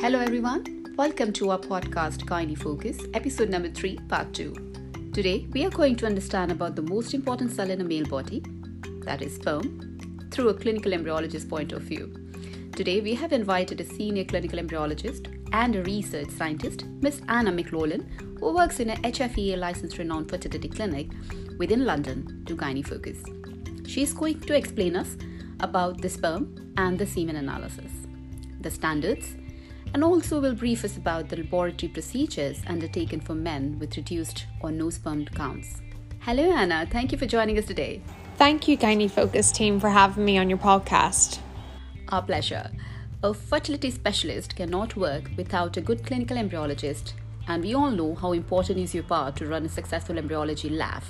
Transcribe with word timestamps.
Hello, 0.00 0.18
everyone. 0.18 0.94
Welcome 0.96 1.30
to 1.34 1.50
our 1.50 1.58
podcast, 1.58 2.24
Gynae 2.24 2.56
Focus, 2.56 3.00
episode 3.12 3.50
number 3.50 3.68
three, 3.68 3.98
part 4.08 4.32
two. 4.32 4.54
Today, 5.12 5.46
we 5.52 5.62
are 5.66 5.70
going 5.70 5.94
to 5.96 6.06
understand 6.06 6.50
about 6.50 6.74
the 6.74 6.80
most 6.80 7.12
important 7.12 7.52
cell 7.52 7.70
in 7.70 7.82
a 7.82 7.84
male 7.84 8.06
body, 8.06 8.42
that 9.04 9.20
is 9.20 9.34
sperm, 9.34 9.98
through 10.30 10.48
a 10.48 10.54
clinical 10.54 10.92
embryologist 10.92 11.50
point 11.50 11.72
of 11.72 11.82
view. 11.82 12.14
Today, 12.74 13.02
we 13.02 13.12
have 13.14 13.34
invited 13.34 13.78
a 13.82 13.84
senior 13.84 14.24
clinical 14.24 14.58
embryologist 14.58 15.38
and 15.52 15.76
a 15.76 15.82
research 15.82 16.30
scientist, 16.30 16.86
Miss 17.02 17.20
Anna 17.28 17.52
McLaughlin, 17.52 18.08
who 18.40 18.54
works 18.54 18.80
in 18.80 18.88
a 18.88 18.96
HFEA 18.96 19.58
licensed 19.58 19.98
renowned 19.98 20.30
fertility 20.30 20.70
clinic 20.70 21.10
within 21.58 21.84
London 21.84 22.42
to 22.46 22.56
Gynae 22.56 22.86
Focus. 22.86 23.18
She 23.86 24.02
is 24.02 24.14
going 24.14 24.40
to 24.40 24.56
explain 24.56 24.96
us 24.96 25.18
about 25.60 26.00
the 26.00 26.08
sperm 26.08 26.72
and 26.78 26.98
the 26.98 27.06
semen 27.06 27.36
analysis, 27.36 27.92
the 28.62 28.70
standards, 28.70 29.34
and 29.94 30.04
also 30.04 30.40
will 30.40 30.54
brief 30.54 30.84
us 30.84 30.96
about 30.96 31.28
the 31.28 31.36
laboratory 31.36 31.90
procedures 31.90 32.62
undertaken 32.66 33.20
for 33.20 33.34
men 33.34 33.78
with 33.78 33.96
reduced 33.96 34.46
or 34.60 34.70
no 34.70 34.90
sperm 34.90 35.24
counts. 35.26 35.80
Hello, 36.20 36.52
Anna. 36.52 36.86
Thank 36.90 37.12
you 37.12 37.18
for 37.18 37.26
joining 37.26 37.58
us 37.58 37.66
today. 37.66 38.02
Thank 38.36 38.68
you, 38.68 38.76
Gynae 38.76 39.10
Focus 39.10 39.52
team, 39.52 39.80
for 39.80 39.88
having 39.88 40.24
me 40.24 40.38
on 40.38 40.48
your 40.48 40.58
podcast. 40.58 41.40
Our 42.08 42.22
pleasure. 42.22 42.70
A 43.22 43.34
fertility 43.34 43.90
specialist 43.90 44.56
cannot 44.56 44.96
work 44.96 45.30
without 45.36 45.76
a 45.76 45.80
good 45.80 46.06
clinical 46.06 46.36
embryologist, 46.36 47.12
and 47.48 47.62
we 47.62 47.74
all 47.74 47.90
know 47.90 48.14
how 48.14 48.32
important 48.32 48.78
is 48.78 48.94
your 48.94 49.04
part 49.04 49.36
to 49.36 49.46
run 49.46 49.66
a 49.66 49.68
successful 49.68 50.16
embryology 50.16 50.70
lab. 50.70 51.02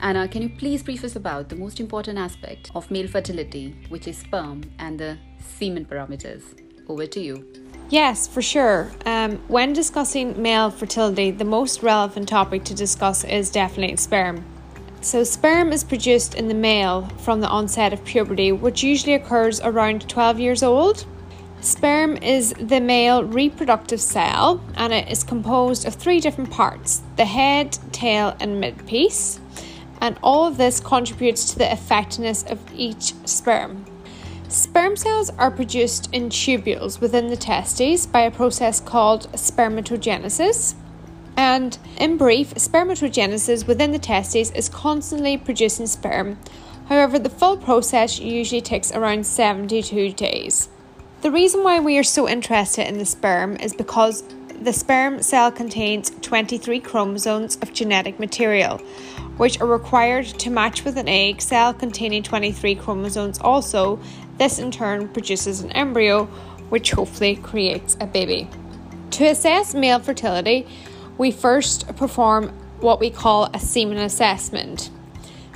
Anna, 0.00 0.26
can 0.28 0.42
you 0.42 0.50
please 0.50 0.82
brief 0.82 1.04
us 1.04 1.16
about 1.16 1.48
the 1.48 1.56
most 1.56 1.80
important 1.80 2.18
aspect 2.18 2.70
of 2.74 2.90
male 2.90 3.08
fertility, 3.08 3.76
which 3.88 4.08
is 4.08 4.18
sperm 4.18 4.62
and 4.78 4.98
the 4.98 5.18
semen 5.38 5.84
parameters? 5.84 6.65
Over 6.88 7.06
to 7.06 7.20
you. 7.20 7.46
Yes, 7.88 8.26
for 8.26 8.42
sure. 8.42 8.90
Um, 9.04 9.38
when 9.48 9.72
discussing 9.72 10.40
male 10.40 10.70
fertility, 10.70 11.30
the 11.30 11.44
most 11.44 11.82
relevant 11.82 12.28
topic 12.28 12.64
to 12.64 12.74
discuss 12.74 13.24
is 13.24 13.50
definitely 13.50 13.96
sperm. 13.96 14.44
So, 15.00 15.22
sperm 15.22 15.72
is 15.72 15.84
produced 15.84 16.34
in 16.34 16.48
the 16.48 16.54
male 16.54 17.06
from 17.18 17.40
the 17.40 17.48
onset 17.48 17.92
of 17.92 18.04
puberty, 18.04 18.50
which 18.50 18.82
usually 18.82 19.14
occurs 19.14 19.60
around 19.60 20.08
12 20.08 20.40
years 20.40 20.62
old. 20.62 21.06
Sperm 21.60 22.16
is 22.18 22.54
the 22.60 22.80
male 22.80 23.22
reproductive 23.24 24.00
cell 24.00 24.60
and 24.76 24.92
it 24.92 25.08
is 25.10 25.22
composed 25.24 25.86
of 25.86 25.94
three 25.94 26.20
different 26.20 26.50
parts 26.50 27.02
the 27.16 27.24
head, 27.24 27.78
tail, 27.92 28.36
and 28.40 28.60
midpiece 28.60 29.40
and 30.00 30.18
all 30.22 30.46
of 30.46 30.56
this 30.56 30.80
contributes 30.80 31.52
to 31.52 31.58
the 31.58 31.72
effectiveness 31.72 32.42
of 32.44 32.60
each 32.74 33.14
sperm. 33.24 33.84
Sperm 34.48 34.94
cells 34.94 35.30
are 35.38 35.50
produced 35.50 36.08
in 36.12 36.28
tubules 36.28 37.00
within 37.00 37.26
the 37.26 37.36
testes 37.36 38.06
by 38.06 38.20
a 38.20 38.30
process 38.30 38.80
called 38.80 39.30
spermatogenesis. 39.32 40.74
And 41.36 41.76
in 41.98 42.16
brief, 42.16 42.54
spermatogenesis 42.54 43.66
within 43.66 43.90
the 43.90 43.98
testes 43.98 44.52
is 44.52 44.68
constantly 44.68 45.36
producing 45.36 45.88
sperm. 45.88 46.38
However, 46.88 47.18
the 47.18 47.28
full 47.28 47.56
process 47.56 48.20
usually 48.20 48.60
takes 48.60 48.92
around 48.92 49.26
72 49.26 50.12
days. 50.12 50.68
The 51.22 51.32
reason 51.32 51.64
why 51.64 51.80
we 51.80 51.98
are 51.98 52.04
so 52.04 52.28
interested 52.28 52.86
in 52.86 52.98
the 52.98 53.04
sperm 53.04 53.56
is 53.56 53.74
because 53.74 54.22
the 54.62 54.72
sperm 54.72 55.22
cell 55.22 55.50
contains 55.50 56.10
23 56.22 56.80
chromosomes 56.80 57.56
of 57.56 57.72
genetic 57.72 58.20
material, 58.20 58.78
which 59.36 59.60
are 59.60 59.66
required 59.66 60.26
to 60.26 60.50
match 60.50 60.84
with 60.84 60.96
an 60.96 61.08
egg 61.08 61.42
cell 61.42 61.74
containing 61.74 62.22
23 62.22 62.76
chromosomes 62.76 63.38
also. 63.40 63.98
This 64.38 64.58
in 64.58 64.70
turn 64.70 65.08
produces 65.08 65.60
an 65.60 65.72
embryo, 65.72 66.24
which 66.68 66.92
hopefully 66.92 67.36
creates 67.36 67.96
a 68.00 68.06
baby. 68.06 68.48
To 69.12 69.24
assess 69.24 69.74
male 69.74 69.98
fertility, 69.98 70.66
we 71.16 71.30
first 71.30 71.86
perform 71.96 72.48
what 72.80 73.00
we 73.00 73.10
call 73.10 73.48
a 73.54 73.58
semen 73.58 73.98
assessment. 73.98 74.90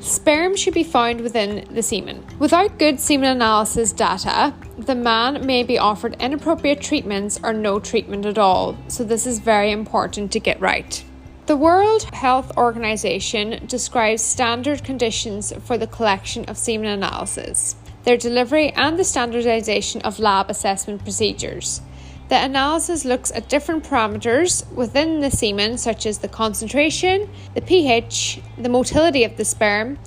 Sperm 0.00 0.54
should 0.54 0.74
be 0.74 0.84
found 0.84 1.20
within 1.22 1.66
the 1.74 1.82
semen. 1.82 2.24
Without 2.38 2.78
good 2.78 3.00
semen 3.00 3.30
analysis 3.30 3.90
data, 3.90 4.54
the 4.78 4.94
man 4.94 5.44
may 5.44 5.64
be 5.64 5.76
offered 5.76 6.14
inappropriate 6.20 6.80
treatments 6.80 7.40
or 7.42 7.52
no 7.52 7.80
treatment 7.80 8.24
at 8.24 8.38
all, 8.38 8.78
so 8.86 9.02
this 9.02 9.26
is 9.26 9.40
very 9.40 9.72
important 9.72 10.30
to 10.30 10.38
get 10.38 10.60
right. 10.60 11.04
The 11.46 11.56
World 11.56 12.04
Health 12.14 12.56
Organization 12.56 13.66
describes 13.66 14.22
standard 14.22 14.84
conditions 14.84 15.52
for 15.64 15.76
the 15.76 15.86
collection 15.88 16.44
of 16.44 16.56
semen 16.56 16.90
analysis, 16.90 17.74
their 18.08 18.16
delivery, 18.16 18.70
and 18.70 18.98
the 18.98 19.04
standardization 19.04 20.00
of 20.00 20.18
lab 20.18 20.48
assessment 20.48 21.02
procedures. 21.04 21.82
The 22.30 22.42
analysis 22.42 23.04
looks 23.04 23.30
at 23.32 23.50
different 23.50 23.84
parameters 23.84 24.66
within 24.72 25.20
the 25.20 25.30
semen, 25.30 25.76
such 25.76 26.06
as 26.06 26.16
the 26.16 26.28
concentration, 26.28 27.28
the 27.54 27.60
pH, 27.60 28.40
the 28.56 28.70
motility 28.70 29.24
of 29.24 29.36
the 29.36 29.44
sperm, 29.44 29.98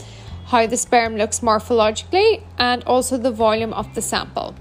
how 0.48 0.66
the 0.66 0.78
sperm 0.78 1.16
looks 1.16 1.42
morphologically, 1.42 2.42
and 2.58 2.84
also 2.86 3.20
the 3.20 3.30
volume 3.30 3.72
of 3.72 3.94
the 3.94 4.02
sample. 4.02 4.56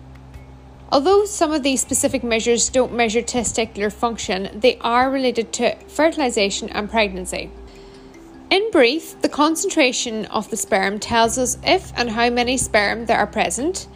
Although 0.93 1.25
some 1.25 1.51
of 1.51 1.63
these 1.63 1.81
specific 1.81 2.23
measures 2.23 2.69
don't 2.69 2.93
measure 2.93 3.23
testicular 3.23 3.91
function, 3.91 4.51
they 4.61 4.77
are 4.83 5.11
related 5.11 5.51
to 5.55 5.77
fertilization 5.89 6.69
and 6.69 6.91
pregnancy. 6.91 7.51
In 8.51 8.69
brief, 8.73 9.21
the 9.23 9.29
concentration 9.29 10.25
of 10.27 10.51
the 10.51 10.57
sperm 10.57 10.99
tells 10.99 11.39
us 11.39 11.57
if 11.65 11.93
and 11.97 12.11
how 12.11 12.31
many 12.31 12.57
sperm 12.57 13.07
there 13.07 13.19
are 13.19 13.27
present. 13.27 13.87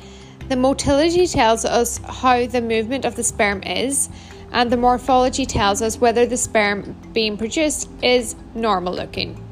The 0.48 0.54
motility 0.54 1.26
tells 1.26 1.64
us 1.64 1.98
how 1.98 2.46
the 2.46 2.60
movement 2.60 3.04
of 3.04 3.16
the 3.16 3.24
sperm 3.24 3.64
is, 3.64 4.08
and 4.52 4.70
the 4.70 4.76
morphology 4.76 5.44
tells 5.44 5.82
us 5.82 5.98
whether 5.98 6.24
the 6.24 6.36
sperm 6.36 6.94
being 7.12 7.36
produced 7.36 7.90
is 8.00 8.36
normal 8.54 8.94
looking. 8.94 9.42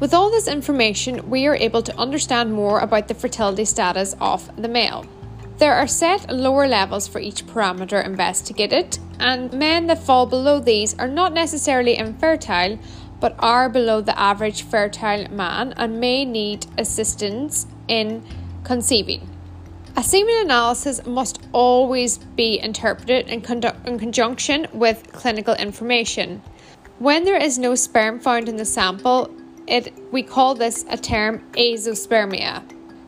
With 0.00 0.12
all 0.12 0.30
this 0.30 0.48
information, 0.48 1.30
we 1.30 1.46
are 1.46 1.56
able 1.56 1.80
to 1.80 1.98
understand 1.98 2.52
more 2.52 2.80
about 2.80 3.08
the 3.08 3.14
fertility 3.14 3.64
status 3.64 4.14
of 4.20 4.54
the 4.60 4.68
male. 4.68 5.06
There 5.56 5.72
are 5.72 5.86
set 5.86 6.30
lower 6.30 6.68
levels 6.68 7.08
for 7.08 7.18
each 7.18 7.46
parameter 7.46 8.04
investigated, 8.04 8.98
and 9.18 9.50
men 9.54 9.86
that 9.86 10.02
fall 10.02 10.26
below 10.26 10.60
these 10.60 10.94
are 10.98 11.08
not 11.08 11.32
necessarily 11.32 11.96
infertile 11.96 12.78
but 13.20 13.34
are 13.38 13.68
below 13.68 14.00
the 14.00 14.18
average 14.18 14.62
fertile 14.62 15.30
man 15.30 15.72
and 15.76 16.00
may 16.00 16.24
need 16.24 16.66
assistance 16.78 17.66
in 17.88 18.24
conceiving. 18.64 19.28
A 19.96 20.02
semen 20.02 20.36
analysis 20.42 21.06
must 21.06 21.40
always 21.52 22.18
be 22.18 22.58
interpreted 22.58 23.28
in, 23.28 23.42
in 23.86 23.98
conjunction 23.98 24.66
with 24.72 25.10
clinical 25.12 25.54
information. 25.54 26.42
When 26.98 27.24
there 27.24 27.36
is 27.36 27.58
no 27.58 27.74
sperm 27.74 28.20
found 28.20 28.48
in 28.48 28.56
the 28.56 28.64
sample, 28.66 29.34
it, 29.66 29.92
we 30.12 30.22
call 30.22 30.54
this 30.54 30.84
a 30.90 30.98
term 30.98 31.42
azoospermia. 31.52 32.62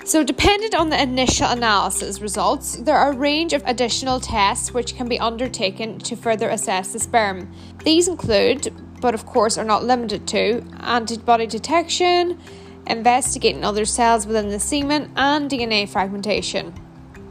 So, 0.05 0.25
dependent 0.25 0.75
on 0.75 0.89
the 0.89 1.03
initial 1.03 1.49
analysis 1.49 2.23
results, 2.23 2.77
there 2.77 2.97
are 2.97 3.13
a 3.13 3.17
range 3.17 3.53
of 3.53 3.63
additional 3.67 4.21
tests 4.21 4.73
which 4.73 4.97
can 4.97 5.07
be 5.07 5.21
undertaken 5.21 5.99
to 5.99 6.17
further 6.17 6.49
assess 6.49 6.95
the 6.95 6.99
sperm. 6.99 7.53
These 7.85 8.09
include, 8.09 8.75
but 9.01 9.15
of 9.15 9.27
course 9.27 9.59
are 9.59 9.65
not 9.65 9.85
limited 9.85 10.27
to, 10.29 10.63
antibody 10.81 11.47
detection, 11.47 12.39
investigating 12.87 13.65
other 13.65 13.85
cells 13.85 14.27
within 14.27 14.49
the 14.49 14.61
semen, 14.61 15.13
and 15.17 15.51
DNA 15.51 15.89
fragmentation. 15.89 16.75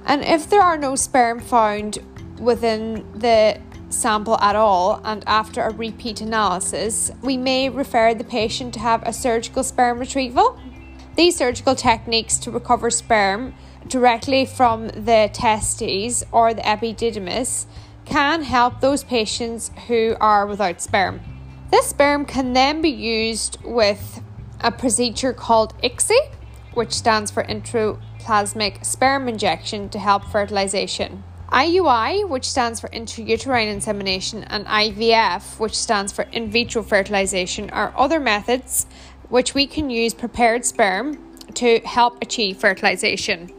And 0.06 0.24
if 0.24 0.50
there 0.50 0.62
are 0.62 0.78
no 0.78 0.96
sperm 0.96 1.40
found 1.40 2.00
within 2.40 3.06
the 3.14 3.60
sample 3.90 4.38
at 4.40 4.56
all, 4.56 5.02
and 5.04 5.24
after 5.28 5.62
a 5.62 5.74
repeat 5.74 6.22
analysis, 6.22 7.12
we 7.22 7.38
may 7.38 7.70
refer 7.70 8.14
the 8.14 8.24
patient 8.24 8.74
to 8.76 8.80
have 8.80 9.04
a 9.04 9.14
surgical 9.14 9.64
sperm 9.64 10.00
retrieval 10.00 10.60
these 11.18 11.36
surgical 11.36 11.74
techniques 11.74 12.38
to 12.38 12.52
recover 12.52 12.92
sperm 12.92 13.56
directly 13.88 14.46
from 14.46 14.90
the 14.90 15.32
testes 15.34 16.24
or 16.32 16.54
the 16.54 16.62
epididymis 16.62 17.66
can 18.06 18.44
help 18.44 18.82
those 18.82 19.04
patients 19.04 19.72
who 19.88 20.16
are 20.22 20.46
without 20.46 20.80
sperm. 20.80 21.20
This 21.70 21.88
sperm 21.88 22.26
can 22.26 22.54
then 22.54 22.82
be 22.82 22.90
used 22.90 23.58
with 23.64 24.22
a 24.62 24.72
procedure 24.72 25.34
called 25.34 25.74
ICSI, 25.82 26.34
which 26.74 26.94
stands 26.94 27.30
for 27.30 27.44
introplasmic 27.44 28.86
sperm 28.86 29.28
injection 29.28 29.90
to 29.90 30.00
help 30.00 30.24
fertilization. 30.26 31.24
IUI, 31.52 32.28
which 32.28 32.50
stands 32.50 32.80
for 32.80 32.88
intrauterine 32.90 33.72
insemination, 33.72 34.44
and 34.46 34.66
IVF, 34.66 35.60
which 35.60 35.78
stands 35.78 36.14
for 36.14 36.24
in 36.32 36.50
vitro 36.50 36.84
fertilization, 36.84 37.70
are 37.72 37.94
other 37.98 38.20
methods 38.20 38.86
which 39.30 39.54
we 39.54 39.68
can 39.68 39.90
use 39.90 40.14
prepared 40.14 40.66
sperm 40.66 41.18
to 41.54 41.80
help 41.80 42.22
achieve 42.22 42.58
fertilization. 42.58 43.50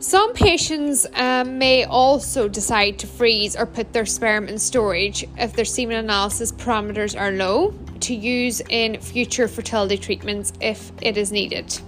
Some 0.00 0.32
patients 0.32 1.06
um, 1.12 1.58
may 1.58 1.84
also 1.84 2.48
decide 2.48 2.98
to 3.00 3.06
freeze 3.06 3.54
or 3.54 3.66
put 3.66 3.92
their 3.92 4.06
sperm 4.06 4.48
in 4.48 4.58
storage 4.58 5.26
if 5.36 5.52
their 5.52 5.66
semen 5.66 5.98
analysis 5.98 6.52
parameters 6.52 7.20
are 7.20 7.32
low 7.32 7.74
to 8.00 8.14
use 8.14 8.62
in 8.70 8.98
future 8.98 9.46
fertility 9.46 9.98
treatments 9.98 10.54
if 10.58 10.90
it 11.02 11.18
is 11.18 11.32
needed. 11.32 11.78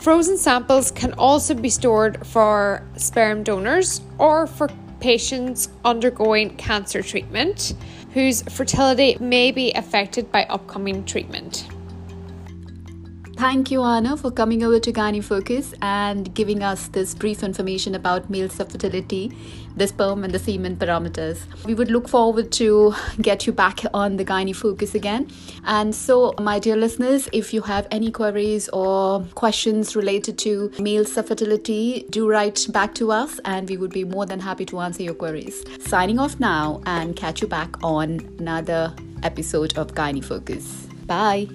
Frozen 0.00 0.38
samples 0.38 0.90
can 0.90 1.12
also 1.12 1.54
be 1.54 1.70
stored 1.70 2.26
for 2.26 2.84
sperm 2.96 3.44
donors 3.44 4.00
or 4.18 4.48
for 4.48 4.68
patients 4.98 5.68
undergoing 5.84 6.50
cancer 6.56 7.00
treatment 7.00 7.74
whose 8.12 8.42
fertility 8.42 9.16
may 9.20 9.52
be 9.52 9.70
affected 9.74 10.32
by 10.32 10.42
upcoming 10.46 11.04
treatment. 11.04 11.68
Thank 13.36 13.70
you, 13.70 13.82
Anna, 13.82 14.16
for 14.16 14.30
coming 14.30 14.62
over 14.62 14.80
to 14.80 14.90
Gynae 14.90 15.22
Focus 15.22 15.74
and 15.82 16.34
giving 16.34 16.62
us 16.62 16.88
this 16.88 17.14
brief 17.14 17.42
information 17.42 17.94
about 17.94 18.30
male 18.30 18.48
fertility, 18.48 19.30
the 19.76 19.86
sperm 19.86 20.24
and 20.24 20.32
the 20.32 20.38
semen 20.38 20.76
parameters. 20.76 21.42
We 21.64 21.74
would 21.74 21.90
look 21.90 22.08
forward 22.08 22.50
to 22.52 22.94
get 23.20 23.46
you 23.46 23.52
back 23.52 23.80
on 23.92 24.16
the 24.16 24.24
Gynae 24.24 24.56
Focus 24.56 24.94
again. 24.94 25.30
And 25.64 25.94
so, 25.94 26.32
my 26.40 26.58
dear 26.58 26.76
listeners, 26.76 27.28
if 27.30 27.52
you 27.52 27.60
have 27.60 27.86
any 27.90 28.10
queries 28.10 28.70
or 28.70 29.20
questions 29.34 29.94
related 29.94 30.38
to 30.38 30.72
male 30.80 31.04
fertility, 31.04 32.06
do 32.08 32.26
write 32.26 32.66
back 32.70 32.94
to 32.94 33.12
us 33.12 33.38
and 33.44 33.68
we 33.68 33.76
would 33.76 33.92
be 33.92 34.04
more 34.04 34.24
than 34.24 34.40
happy 34.40 34.64
to 34.64 34.80
answer 34.80 35.02
your 35.02 35.14
queries. 35.14 35.62
Signing 35.78 36.18
off 36.18 36.40
now 36.40 36.80
and 36.86 37.14
catch 37.16 37.42
you 37.42 37.48
back 37.48 37.76
on 37.82 38.20
another 38.38 38.94
episode 39.22 39.76
of 39.76 39.94
Gynae 39.94 40.24
Focus. 40.24 40.86
Bye. 41.04 41.48